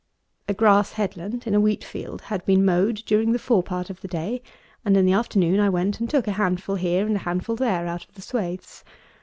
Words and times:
A 0.47 0.53
grass 0.55 0.93
head 0.93 1.15
land, 1.15 1.45
in 1.45 1.53
a 1.53 1.59
wheat 1.61 1.83
field, 1.83 2.21
had 2.23 2.43
been 2.43 2.65
mowed 2.65 3.03
during 3.05 3.33
the 3.33 3.37
forepart 3.37 3.91
of 3.91 4.01
the 4.01 4.07
day, 4.07 4.41
and 4.83 4.97
in 4.97 5.05
the 5.05 5.13
afternoon 5.13 5.59
I 5.59 5.69
went 5.69 5.99
and 5.99 6.09
took 6.09 6.27
a 6.27 6.31
handful 6.41 6.73
here 6.77 7.05
and 7.05 7.17
a 7.17 7.19
handful 7.19 7.55
there 7.55 7.85
out 7.85 8.05
of 8.09 8.15
the 8.15 8.23
swaths. 8.23 8.83